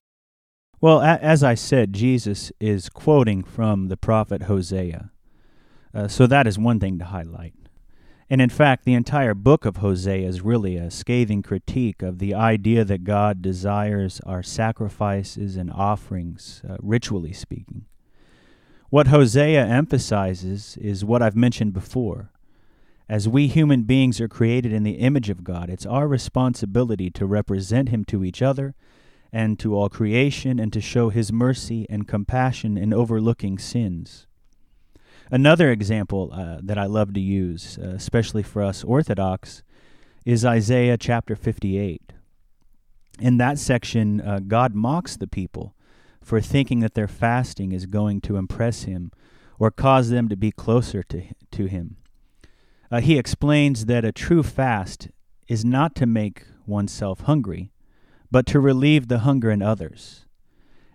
Well, 0.80 1.02
as 1.02 1.44
I 1.44 1.56
said, 1.56 1.94
Jesus 1.94 2.52
is 2.60 2.90
quoting 2.90 3.44
from 3.44 3.88
the 3.88 3.98
prophet 3.98 4.44
Hosea. 4.44 5.12
Uh, 5.94 6.08
so 6.08 6.26
that 6.26 6.48
is 6.48 6.58
one 6.58 6.80
thing 6.80 6.98
to 7.00 7.06
highlight. 7.06 7.54
And 8.32 8.40
in 8.40 8.50
fact, 8.50 8.86
the 8.86 8.94
entire 8.94 9.34
book 9.34 9.66
of 9.66 9.78
Hosea 9.78 10.26
is 10.26 10.40
really 10.40 10.78
a 10.78 10.90
scathing 10.90 11.42
critique 11.42 12.02
of 12.02 12.20
the 12.20 12.34
idea 12.34 12.86
that 12.86 13.04
God 13.04 13.42
desires 13.42 14.22
our 14.26 14.42
sacrifices 14.42 15.58
and 15.58 15.70
offerings, 15.70 16.62
uh, 16.66 16.78
ritually 16.80 17.34
speaking. 17.34 17.88
What 18.90 19.08
Hosea 19.08 19.66
emphasizes 19.66 20.78
is 20.78 21.04
what 21.04 21.22
I've 21.22 21.36
mentioned 21.36 21.74
before. 21.74 22.32
As 23.10 23.28
we 23.28 23.48
human 23.48 23.84
beings 23.84 24.22
are 24.22 24.30
created 24.30 24.72
in 24.72 24.84
the 24.84 25.00
image 25.00 25.30
of 25.30 25.44
God, 25.44 25.70
it's 25.70 25.86
our 25.86 26.08
responsibility 26.08 27.10
to 27.10 27.26
represent 27.26 27.90
Him 27.90 28.06
to 28.06 28.24
each 28.24 28.42
other 28.42 28.76
and 29.34 29.60
to 29.60 29.76
all 29.76 29.90
creation 29.90 30.58
and 30.58 30.72
to 30.72 30.80
show 30.80 31.10
His 31.10 31.34
mercy 31.34 31.86
and 31.90 32.08
compassion 32.08 32.78
in 32.78 32.94
overlooking 32.94 33.58
sins. 33.58 34.26
Another 35.34 35.72
example 35.72 36.30
uh, 36.34 36.58
that 36.62 36.78
I 36.78 36.86
love 36.88 37.14
to 37.14 37.22
use, 37.22 37.80
uh, 37.82 37.88
especially 37.88 38.44
for 38.44 38.62
us 38.62 38.84
Orthodox, 38.84 39.64
is 40.26 40.44
Isaiah 40.44 40.98
chapter 40.98 41.38
58. 41.38 42.12
In 43.18 43.38
that 43.38 43.58
section, 43.58 44.20
uh, 44.20 44.42
God 44.46 44.76
mocks 44.76 45.16
the 45.16 45.28
people 45.28 45.74
for 46.22 46.42
thinking 46.42 46.82
that 46.82 46.96
their 46.96 47.08
fasting 47.08 47.72
is 47.72 47.86
going 47.86 48.20
to 48.22 48.36
impress 48.36 48.84
him 48.84 49.10
or 49.58 49.72
cause 49.72 50.10
them 50.10 50.28
to 50.28 50.36
be 50.36 50.52
closer 50.52 51.02
to, 51.04 51.24
to 51.52 51.66
him. 51.68 51.96
Uh, 52.92 53.00
he 53.00 53.18
explains 53.18 53.86
that 53.86 54.04
a 54.04 54.12
true 54.12 54.44
fast 54.44 55.08
is 55.48 55.64
not 55.64 55.96
to 55.96 56.06
make 56.06 56.44
oneself 56.68 57.22
hungry, 57.22 57.72
but 58.30 58.46
to 58.48 58.60
relieve 58.60 59.08
the 59.08 59.20
hunger 59.20 59.50
in 59.50 59.62
others. 59.62 60.26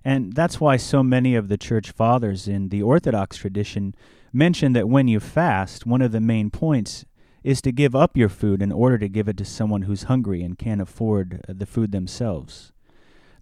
And 0.04 0.34
that's 0.34 0.60
why 0.60 0.76
so 0.76 1.02
many 1.02 1.34
of 1.34 1.48
the 1.48 1.58
church 1.58 1.90
fathers 1.90 2.46
in 2.46 2.68
the 2.68 2.82
Orthodox 2.82 3.38
tradition 3.38 3.94
mention 4.36 4.74
that 4.74 4.88
when 4.88 5.08
you 5.08 5.18
fast, 5.18 5.86
one 5.86 6.02
of 6.02 6.12
the 6.12 6.20
main 6.20 6.50
points 6.50 7.04
is 7.42 7.62
to 7.62 7.72
give 7.72 7.94
up 7.94 8.16
your 8.16 8.28
food 8.28 8.60
in 8.60 8.70
order 8.70 8.98
to 8.98 9.08
give 9.08 9.28
it 9.28 9.36
to 9.38 9.44
someone 9.44 9.82
who's 9.82 10.04
hungry 10.04 10.42
and 10.42 10.58
can't 10.58 10.80
afford 10.80 11.40
uh, 11.48 11.54
the 11.56 11.64
food 11.64 11.92
themselves. 11.92 12.72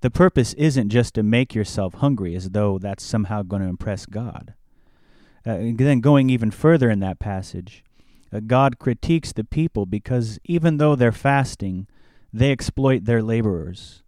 The 0.02 0.10
purpose 0.10 0.52
isn't 0.54 0.90
just 0.90 1.14
to 1.14 1.22
make 1.22 1.54
yourself 1.54 1.94
hungry 1.94 2.34
as 2.36 2.50
though 2.50 2.78
that's 2.78 3.02
somehow 3.02 3.42
going 3.42 3.62
to 3.62 3.68
impress 3.68 4.06
God. 4.06 4.54
Uh, 5.46 5.72
then, 5.74 6.00
going 6.00 6.30
even 6.30 6.50
further 6.50 6.90
in 6.90 7.00
that 7.00 7.18
passage, 7.18 7.82
uh, 8.32 8.40
God 8.46 8.78
critiques 8.78 9.32
the 9.32 9.44
people 9.44 9.86
because 9.86 10.38
even 10.44 10.76
though 10.76 10.94
they're 10.94 11.12
fasting, 11.12 11.86
they 12.32 12.52
exploit 12.52 13.04
their 13.04 13.22
laborers. 13.22 14.02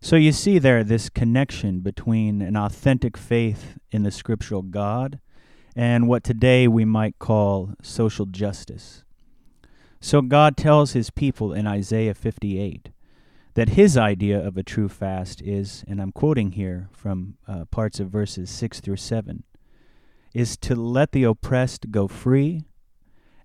So 0.00 0.16
you 0.16 0.32
see 0.32 0.58
there 0.58 0.84
this 0.84 1.08
connection 1.08 1.80
between 1.80 2.40
an 2.40 2.56
authentic 2.56 3.16
faith 3.16 3.78
in 3.90 4.04
the 4.04 4.10
scriptural 4.10 4.62
God 4.62 5.20
and 5.78 6.08
what 6.08 6.24
today 6.24 6.66
we 6.66 6.84
might 6.84 7.20
call 7.20 7.70
social 7.80 8.26
justice. 8.26 9.04
So 10.00 10.20
God 10.20 10.56
tells 10.56 10.90
his 10.90 11.08
people 11.08 11.52
in 11.52 11.68
Isaiah 11.68 12.14
58 12.14 12.88
that 13.54 13.68
his 13.70 13.96
idea 13.96 14.44
of 14.44 14.56
a 14.56 14.64
true 14.64 14.88
fast 14.88 15.40
is, 15.40 15.84
and 15.86 16.02
I'm 16.02 16.10
quoting 16.10 16.52
here 16.52 16.88
from 16.90 17.36
uh, 17.46 17.64
parts 17.66 18.00
of 18.00 18.08
verses 18.08 18.50
6 18.50 18.80
through 18.80 18.96
7, 18.96 19.44
is 20.34 20.56
to 20.56 20.74
let 20.74 21.12
the 21.12 21.22
oppressed 21.22 21.92
go 21.92 22.08
free, 22.08 22.64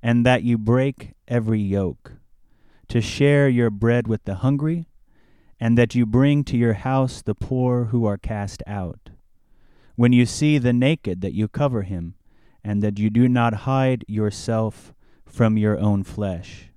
and 0.01 0.25
that 0.25 0.41
you 0.41 0.57
break 0.57 1.13
every 1.27 1.61
yoke, 1.61 2.13
to 2.87 2.99
share 2.99 3.47
your 3.47 3.69
bread 3.69 4.07
with 4.07 4.23
the 4.23 4.35
hungry, 4.35 4.87
and 5.59 5.77
that 5.77 5.93
you 5.93 6.07
bring 6.07 6.43
to 6.45 6.57
your 6.57 6.73
house 6.73 7.21
the 7.21 7.35
poor 7.35 7.85
who 7.85 8.07
are 8.07 8.17
cast 8.17 8.63
out. 8.65 9.11
When 9.95 10.13
you 10.13 10.25
see 10.25 10.57
the 10.57 10.73
naked, 10.73 11.21
that 11.21 11.33
you 11.33 11.47
cover 11.47 11.83
him, 11.83 12.15
and 12.63 12.81
that 12.81 12.99
you 12.99 13.09
do 13.09 13.27
not 13.27 13.53
hide 13.53 14.05
yourself 14.07 14.93
from 15.25 15.57
your 15.57 15.77
own 15.79 16.03
flesh, 16.03 16.69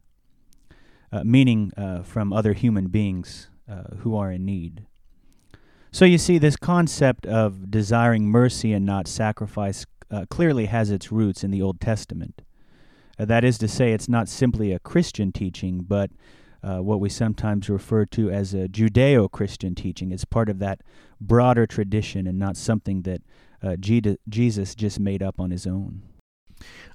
uh, 1.12 1.22
meaning 1.24 1.72
uh, 1.76 2.02
from 2.02 2.32
other 2.32 2.52
human 2.52 2.88
beings 2.88 3.48
uh, 3.70 3.96
who 3.98 4.16
are 4.16 4.32
in 4.32 4.44
need. 4.44 4.86
So 5.92 6.04
you 6.04 6.18
see, 6.18 6.38
this 6.38 6.56
concept 6.56 7.24
of 7.26 7.70
desiring 7.70 8.28
mercy 8.28 8.72
and 8.72 8.84
not 8.84 9.08
sacrifice 9.08 9.86
uh, 10.10 10.26
clearly 10.28 10.66
has 10.66 10.90
its 10.90 11.10
roots 11.10 11.42
in 11.42 11.50
the 11.50 11.62
Old 11.62 11.80
Testament. 11.80 12.42
Uh, 13.18 13.24
that 13.24 13.44
is 13.44 13.58
to 13.58 13.68
say, 13.68 13.92
it's 13.92 14.08
not 14.08 14.28
simply 14.28 14.72
a 14.72 14.78
Christian 14.78 15.32
teaching, 15.32 15.84
but 15.86 16.10
uh, 16.62 16.78
what 16.78 17.00
we 17.00 17.08
sometimes 17.08 17.68
refer 17.68 18.04
to 18.04 18.30
as 18.30 18.52
a 18.52 18.68
Judeo 18.68 19.30
Christian 19.30 19.74
teaching. 19.74 20.12
It's 20.12 20.24
part 20.24 20.48
of 20.48 20.58
that 20.58 20.80
broader 21.20 21.66
tradition 21.66 22.26
and 22.26 22.38
not 22.38 22.56
something 22.56 23.02
that 23.02 23.22
uh, 23.62 23.76
Jesus 23.76 24.74
just 24.74 25.00
made 25.00 25.22
up 25.22 25.40
on 25.40 25.50
his 25.50 25.66
own. 25.66 26.02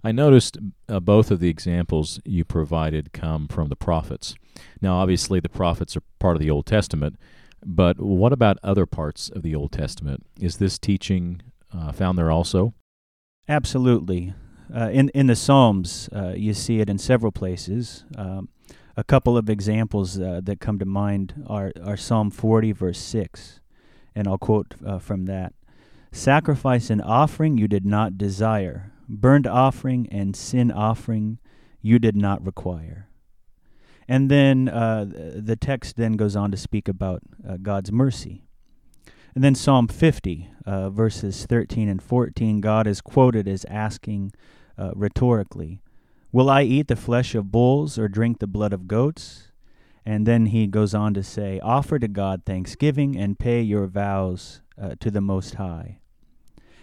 I 0.03 0.11
noticed 0.11 0.57
uh, 0.89 0.99
both 0.99 1.29
of 1.29 1.39
the 1.39 1.49
examples 1.49 2.19
you 2.25 2.43
provided 2.43 3.13
come 3.13 3.47
from 3.47 3.69
the 3.69 3.75
prophets. 3.75 4.33
Now, 4.81 4.95
obviously, 4.95 5.39
the 5.39 5.49
prophets 5.49 5.95
are 5.95 6.03
part 6.19 6.35
of 6.35 6.41
the 6.41 6.49
Old 6.49 6.65
Testament, 6.65 7.17
but 7.63 7.99
what 7.99 8.33
about 8.33 8.57
other 8.63 8.87
parts 8.87 9.29
of 9.29 9.43
the 9.43 9.53
Old 9.53 9.71
Testament? 9.71 10.25
Is 10.39 10.57
this 10.57 10.79
teaching 10.79 11.41
uh, 11.71 11.91
found 11.91 12.17
there 12.17 12.31
also? 12.31 12.73
Absolutely. 13.47 14.33
Uh, 14.73 14.89
in 14.91 15.09
in 15.09 15.27
the 15.27 15.35
Psalms, 15.35 16.09
uh, 16.15 16.33
you 16.35 16.53
see 16.53 16.79
it 16.79 16.89
in 16.89 16.97
several 16.97 17.31
places. 17.31 18.05
Um, 18.17 18.49
A 18.97 19.03
couple 19.03 19.37
of 19.37 19.49
examples 19.49 20.19
uh, 20.19 20.41
that 20.43 20.59
come 20.59 20.77
to 20.79 20.85
mind 20.85 21.45
are, 21.47 21.71
are 21.83 21.97
Psalm 21.97 22.29
40, 22.29 22.73
verse 22.73 22.99
6, 22.99 23.61
and 24.13 24.27
I'll 24.27 24.37
quote 24.37 24.75
uh, 24.85 24.99
from 24.99 25.25
that 25.25 25.53
Sacrifice 26.11 26.89
and 26.89 27.01
offering 27.01 27.57
you 27.57 27.67
did 27.67 27.85
not 27.85 28.17
desire, 28.17 28.91
burnt 29.07 29.47
offering 29.47 30.07
and 30.11 30.35
sin 30.35 30.71
offering 30.71 31.39
you 31.81 31.99
did 31.99 32.15
not 32.15 32.45
require. 32.45 33.07
And 34.07 34.29
then 34.29 34.67
uh, 34.67 35.05
the 35.05 35.55
text 35.55 35.95
then 35.95 36.13
goes 36.13 36.35
on 36.35 36.51
to 36.51 36.57
speak 36.57 36.89
about 36.89 37.21
uh, 37.47 37.57
God's 37.61 37.93
mercy. 37.93 38.43
And 39.33 39.41
then 39.41 39.55
Psalm 39.55 39.87
50, 39.87 40.49
uh, 40.65 40.89
verses 40.89 41.45
13 41.45 41.87
and 41.87 42.01
14, 42.01 42.59
God 42.59 42.87
is 42.87 42.99
quoted 42.99 43.47
as 43.47 43.63
asking 43.65 44.33
uh, 44.77 44.91
rhetorically, 44.93 45.79
Will 46.33 46.49
I 46.49 46.63
eat 46.63 46.89
the 46.89 46.97
flesh 46.97 47.35
of 47.35 47.51
bulls 47.51 47.97
or 47.97 48.09
drink 48.09 48.39
the 48.39 48.47
blood 48.47 48.73
of 48.73 48.87
goats? 48.87 49.51
And 50.05 50.25
then 50.25 50.47
he 50.47 50.67
goes 50.67 50.93
on 50.93 51.13
to 51.13 51.23
say, 51.23 51.61
Offer 51.61 51.99
to 51.99 52.07
God 52.09 52.43
thanksgiving 52.45 53.15
and 53.15 53.39
pay 53.39 53.61
your 53.61 53.87
vows 53.87 54.61
uh, 54.81 54.95
to 54.99 55.09
the 55.09 55.21
Most 55.21 55.55
High. 55.55 56.00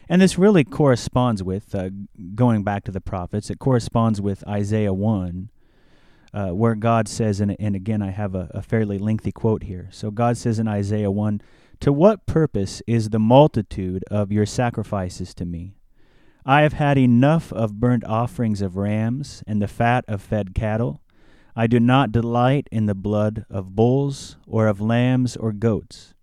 And 0.09 0.23
this 0.23 0.39
really 0.39 0.65
corresponds 0.65 1.43
with, 1.43 1.75
uh, 1.75 1.91
going 2.35 2.63
back 2.63 2.85
to 2.85 2.91
the 2.91 3.01
prophets, 3.01 3.51
it 3.51 3.59
corresponds 3.59 4.21
with 4.21 4.47
Isaiah 4.49 4.95
1, 4.95 5.51
uh, 6.33 6.49
where 6.49 6.75
God 6.75 7.09
says, 7.09 7.41
and, 7.41 7.55
and 7.61 7.77
again, 7.77 8.01
I 8.01 8.11
have 8.11 8.35
a, 8.35 8.51
a 8.53 8.63
fairly 8.63 8.99
lengthy 8.99 9.33
quote 9.33 9.65
here. 9.65 9.89
So 9.93 10.11
God 10.11 10.39
says 10.39 10.59
in 10.59 10.67
Isaiah 10.67 11.11
1 11.11 11.43
To 11.81 11.93
what 11.93 12.25
purpose 12.25 12.81
is 12.87 13.11
the 13.11 13.19
multitude 13.19 14.03
of 14.11 14.33
your 14.33 14.47
sacrifices 14.47 15.35
to 15.35 15.45
me? 15.45 15.75
I 16.47 16.63
have 16.63 16.75
had 16.75 16.97
enough 16.97 17.53
of 17.53 17.79
burnt 17.79 18.05
offerings 18.07 18.63
of 18.63 18.79
rams 18.79 19.43
and 19.47 19.61
the 19.61 19.69
fat 19.69 20.07
of 20.09 20.23
fed 20.23 20.55
cattle. 20.55 21.03
I 21.55 21.67
do 21.67 21.79
not 21.79 22.13
delight 22.13 22.67
in 22.73 22.87
the 22.87 22.95
blood 22.95 23.45
of 23.51 23.77
bulls 23.77 24.37
or 24.47 24.69
of 24.69 24.81
lambs 24.81 25.37
or 25.37 25.53
goats. 25.53 26.15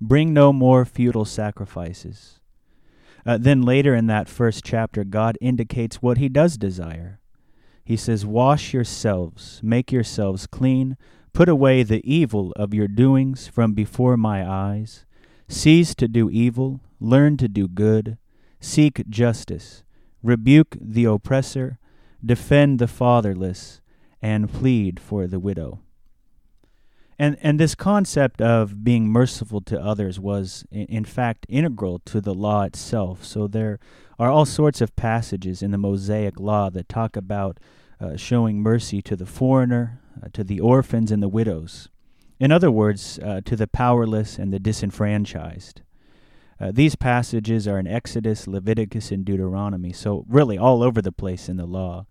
Bring 0.00 0.32
no 0.32 0.52
more 0.52 0.84
futile 0.84 1.26
sacrifices. 1.26 2.39
Uh, 3.26 3.38
then 3.38 3.62
later 3.62 3.94
in 3.94 4.06
that 4.06 4.28
first 4.28 4.64
chapter, 4.64 5.04
God 5.04 5.36
indicates 5.40 5.96
what 5.96 6.18
he 6.18 6.28
does 6.28 6.56
desire. 6.56 7.20
He 7.84 7.96
says, 7.96 8.24
Wash 8.24 8.72
yourselves, 8.72 9.60
make 9.62 9.92
yourselves 9.92 10.46
clean, 10.46 10.96
put 11.32 11.48
away 11.48 11.82
the 11.82 12.02
evil 12.10 12.52
of 12.56 12.74
your 12.74 12.88
doings 12.88 13.48
from 13.48 13.72
before 13.72 14.16
my 14.16 14.48
eyes. 14.48 15.04
Cease 15.48 15.94
to 15.96 16.06
do 16.06 16.30
evil, 16.30 16.80
learn 17.00 17.36
to 17.36 17.48
do 17.48 17.66
good, 17.66 18.16
seek 18.60 19.08
justice, 19.08 19.82
rebuke 20.22 20.76
the 20.80 21.04
oppressor, 21.04 21.78
defend 22.24 22.78
the 22.78 22.86
fatherless, 22.86 23.80
and 24.22 24.52
plead 24.52 25.00
for 25.00 25.26
the 25.26 25.40
widow. 25.40 25.80
And, 27.20 27.36
and 27.42 27.60
this 27.60 27.74
concept 27.74 28.40
of 28.40 28.82
being 28.82 29.06
merciful 29.06 29.60
to 29.66 29.78
others 29.78 30.18
was, 30.18 30.64
in, 30.70 30.86
in 30.86 31.04
fact, 31.04 31.44
integral 31.50 31.98
to 32.06 32.18
the 32.18 32.32
law 32.32 32.62
itself. 32.62 33.26
So 33.26 33.46
there 33.46 33.78
are 34.18 34.30
all 34.30 34.46
sorts 34.46 34.80
of 34.80 34.96
passages 34.96 35.62
in 35.62 35.70
the 35.70 35.76
Mosaic 35.76 36.40
law 36.40 36.70
that 36.70 36.88
talk 36.88 37.16
about 37.16 37.60
uh, 38.00 38.16
showing 38.16 38.62
mercy 38.62 39.02
to 39.02 39.16
the 39.16 39.26
foreigner, 39.26 40.00
uh, 40.22 40.28
to 40.32 40.42
the 40.42 40.60
orphans 40.60 41.12
and 41.12 41.22
the 41.22 41.28
widows. 41.28 41.90
In 42.38 42.50
other 42.50 42.70
words, 42.70 43.18
uh, 43.22 43.42
to 43.44 43.54
the 43.54 43.66
powerless 43.66 44.38
and 44.38 44.50
the 44.50 44.58
disenfranchised. 44.58 45.82
Uh, 46.58 46.70
these 46.72 46.96
passages 46.96 47.68
are 47.68 47.78
in 47.78 47.86
Exodus, 47.86 48.46
Leviticus, 48.46 49.10
and 49.12 49.26
Deuteronomy, 49.26 49.92
so 49.92 50.24
really 50.26 50.56
all 50.56 50.82
over 50.82 51.02
the 51.02 51.12
place 51.12 51.50
in 51.50 51.58
the 51.58 51.66
law. 51.66 52.06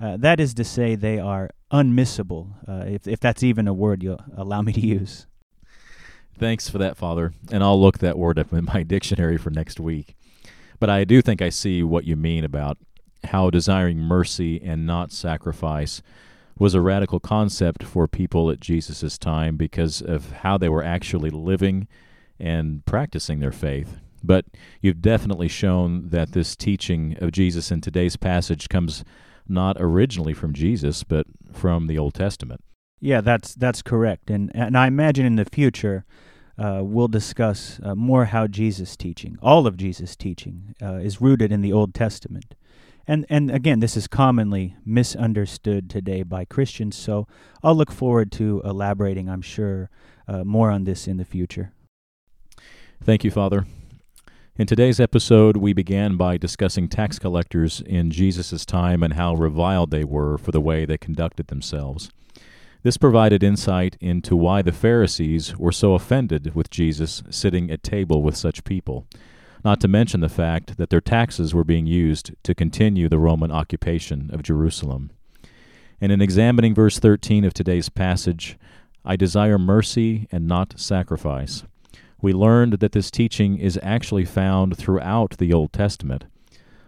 Uh, 0.00 0.16
that 0.16 0.40
is 0.40 0.54
to 0.54 0.64
say, 0.64 0.94
they 0.94 1.18
are 1.18 1.50
unmissable, 1.70 2.48
uh, 2.66 2.84
if, 2.86 3.06
if 3.06 3.20
that's 3.20 3.42
even 3.42 3.68
a 3.68 3.74
word 3.74 4.02
you'll 4.02 4.24
allow 4.36 4.62
me 4.62 4.72
to 4.72 4.80
use. 4.80 5.26
Thanks 6.38 6.70
for 6.70 6.78
that, 6.78 6.96
Father. 6.96 7.34
And 7.52 7.62
I'll 7.62 7.80
look 7.80 7.98
that 7.98 8.18
word 8.18 8.38
up 8.38 8.52
in 8.52 8.64
my 8.64 8.82
dictionary 8.86 9.36
for 9.36 9.50
next 9.50 9.78
week. 9.78 10.16
But 10.78 10.88
I 10.88 11.04
do 11.04 11.20
think 11.20 11.42
I 11.42 11.50
see 11.50 11.82
what 11.82 12.04
you 12.04 12.16
mean 12.16 12.44
about 12.44 12.78
how 13.24 13.50
desiring 13.50 13.98
mercy 13.98 14.60
and 14.62 14.86
not 14.86 15.12
sacrifice 15.12 16.00
was 16.58 16.74
a 16.74 16.80
radical 16.80 17.20
concept 17.20 17.82
for 17.82 18.08
people 18.08 18.50
at 18.50 18.60
Jesus' 18.60 19.18
time 19.18 19.56
because 19.56 20.00
of 20.00 20.32
how 20.32 20.56
they 20.56 20.68
were 20.70 20.82
actually 20.82 21.30
living 21.30 21.86
and 22.38 22.84
practicing 22.86 23.40
their 23.40 23.52
faith. 23.52 23.98
But 24.22 24.46
you've 24.80 25.02
definitely 25.02 25.48
shown 25.48 26.08
that 26.08 26.32
this 26.32 26.56
teaching 26.56 27.16
of 27.20 27.32
Jesus 27.32 27.70
in 27.70 27.82
today's 27.82 28.16
passage 28.16 28.68
comes 28.70 29.04
not 29.50 29.76
originally 29.78 30.32
from 30.32 30.54
Jesus, 30.54 31.02
but 31.02 31.26
from 31.52 31.86
the 31.86 31.98
Old 31.98 32.14
Testament. 32.14 32.62
Yeah, 33.00 33.20
that's 33.20 33.54
that's 33.54 33.82
correct, 33.82 34.30
and 34.30 34.50
and 34.54 34.76
I 34.76 34.86
imagine 34.86 35.26
in 35.26 35.36
the 35.36 35.44
future 35.44 36.04
uh, 36.58 36.80
we'll 36.82 37.08
discuss 37.08 37.80
uh, 37.82 37.94
more 37.94 38.26
how 38.26 38.46
Jesus' 38.46 38.96
teaching, 38.96 39.38
all 39.40 39.66
of 39.66 39.78
Jesus' 39.78 40.16
teaching, 40.16 40.74
uh, 40.82 40.96
is 40.96 41.20
rooted 41.20 41.50
in 41.50 41.62
the 41.62 41.72
Old 41.72 41.94
Testament, 41.94 42.54
and 43.06 43.24
and 43.30 43.50
again, 43.50 43.80
this 43.80 43.96
is 43.96 44.06
commonly 44.06 44.76
misunderstood 44.84 45.88
today 45.88 46.22
by 46.22 46.44
Christians. 46.44 46.96
So 46.96 47.26
I'll 47.62 47.74
look 47.74 47.90
forward 47.90 48.30
to 48.32 48.60
elaborating, 48.64 49.28
I'm 49.28 49.42
sure, 49.42 49.88
uh, 50.28 50.44
more 50.44 50.70
on 50.70 50.84
this 50.84 51.08
in 51.08 51.16
the 51.16 51.24
future. 51.24 51.72
Thank 53.02 53.24
you, 53.24 53.30
Father. 53.30 53.64
In 54.56 54.66
today's 54.66 55.00
episode, 55.00 55.56
we 55.56 55.72
began 55.72 56.16
by 56.16 56.36
discussing 56.36 56.88
tax 56.88 57.18
collectors 57.18 57.80
in 57.80 58.10
Jesus' 58.10 58.66
time 58.66 59.02
and 59.02 59.14
how 59.14 59.34
reviled 59.34 59.90
they 59.90 60.04
were 60.04 60.36
for 60.36 60.50
the 60.50 60.60
way 60.60 60.84
they 60.84 60.98
conducted 60.98 61.46
themselves. 61.46 62.10
This 62.82 62.98
provided 62.98 63.42
insight 63.42 63.96
into 64.00 64.36
why 64.36 64.60
the 64.60 64.72
Pharisees 64.72 65.56
were 65.56 65.72
so 65.72 65.94
offended 65.94 66.54
with 66.54 66.68
Jesus 66.68 67.22
sitting 67.30 67.70
at 67.70 67.82
table 67.82 68.22
with 68.22 68.36
such 68.36 68.64
people, 68.64 69.06
not 69.64 69.80
to 69.80 69.88
mention 69.88 70.20
the 70.20 70.28
fact 70.28 70.76
that 70.76 70.90
their 70.90 71.00
taxes 71.00 71.54
were 71.54 71.64
being 71.64 71.86
used 71.86 72.32
to 72.42 72.54
continue 72.54 73.08
the 73.08 73.18
Roman 73.18 73.52
occupation 73.52 74.30
of 74.32 74.42
Jerusalem. 74.42 75.10
And 76.00 76.10
in 76.10 76.20
examining 76.20 76.74
verse 76.74 76.98
13 76.98 77.44
of 77.44 77.54
today's 77.54 77.88
passage, 77.88 78.58
I 79.04 79.16
desire 79.16 79.58
mercy 79.58 80.26
and 80.32 80.46
not 80.46 80.78
sacrifice 80.78 81.62
we 82.22 82.32
learned 82.32 82.74
that 82.74 82.92
this 82.92 83.10
teaching 83.10 83.58
is 83.58 83.78
actually 83.82 84.24
found 84.24 84.76
throughout 84.76 85.36
the 85.38 85.52
Old 85.52 85.72
Testament. 85.72 86.24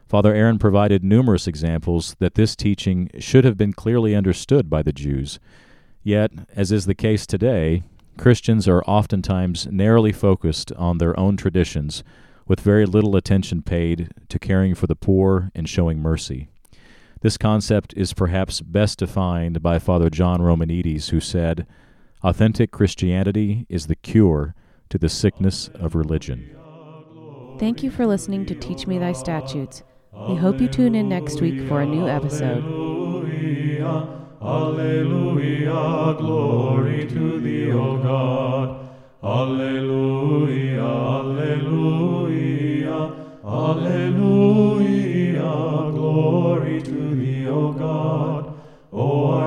Father 0.07 0.35
Aaron 0.35 0.59
provided 0.59 1.03
numerous 1.03 1.47
examples 1.47 2.17
that 2.19 2.35
this 2.35 2.55
teaching 2.55 3.09
should 3.19 3.45
have 3.45 3.57
been 3.57 3.73
clearly 3.73 4.15
understood 4.15 4.69
by 4.69 4.83
the 4.83 4.93
Jews. 4.93 5.41
Yet, 6.03 6.33
as 6.55 6.71
is 6.71 6.85
the 6.85 6.95
case 6.95 7.27
today, 7.27 7.83
Christians 8.19 8.69
are 8.69 8.85
oftentimes 8.85 9.67
narrowly 9.69 10.13
focused 10.13 10.71
on 10.73 10.99
their 10.99 11.19
own 11.19 11.39
traditions, 11.39 12.05
with 12.47 12.61
very 12.61 12.85
little 12.85 13.17
attention 13.17 13.63
paid 13.63 14.11
to 14.29 14.39
caring 14.39 14.75
for 14.75 14.87
the 14.87 14.97
poor 14.97 15.51
and 15.55 15.67
showing 15.69 16.01
mercy. 16.01 16.49
This 17.23 17.39
concept 17.39 17.95
is 17.97 18.13
perhaps 18.13 18.61
best 18.61 18.99
defined 18.99 19.63
by 19.63 19.79
Father 19.79 20.11
John 20.11 20.41
Romanides, 20.41 21.09
who 21.09 21.21
said, 21.21 21.67
Authentic 22.23 22.71
Christianity 22.71 23.65
is 23.69 23.87
the 23.87 23.97
cure 23.97 24.55
to 24.93 24.99
the 24.99 25.09
sickness 25.09 25.71
of 25.77 25.95
religion. 25.95 26.55
Thank 27.59 27.83
you 27.83 27.91
for 27.91 28.07
listening 28.07 28.45
to 28.45 28.55
Teach 28.55 28.87
Me 28.87 28.99
Thy 28.99 29.13
Statutes. 29.13 29.83
We 30.29 30.37
hope 30.37 30.61
you 30.61 30.69
tune 30.69 30.95
in 30.95 31.09
next 31.09 31.41
week 31.41 31.67
for 31.67 31.81
a 31.81 31.87
new 31.87 32.07
episode. 32.07 32.63
Alleluia, 34.43 36.15
glory 36.19 37.09
to 37.09 37.41
thee, 37.41 37.73
O 37.73 37.97
God. 38.03 38.91
Alleluia, 39.25 40.85
alleluia, 40.85 42.93
alleluia, 43.43 45.91
glory 45.93 46.83
to 46.83 47.15
thee, 47.15 47.49
O 47.49 47.73
God. 47.73 48.55
O 48.93 49.41